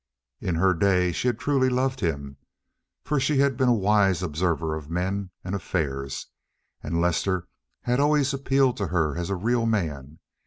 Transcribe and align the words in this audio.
In 0.39 0.55
her 0.55 0.73
day 0.73 1.11
she 1.11 1.27
had 1.27 1.37
truly 1.37 1.69
loved 1.69 1.99
him, 1.99 2.37
for 3.03 3.19
she 3.19 3.37
had 3.37 3.55
been 3.55 3.69
a 3.69 3.75
wise 3.75 4.23
observer 4.23 4.73
of 4.73 4.89
men 4.89 5.29
and 5.43 5.53
affairs, 5.53 6.25
and 6.81 6.99
Lester 6.99 7.47
had 7.81 7.99
always 7.99 8.33
appealed 8.33 8.77
to 8.77 8.87
her 8.87 9.15
as 9.15 9.29
a 9.29 9.35
real 9.35 9.67
man. 9.67 10.17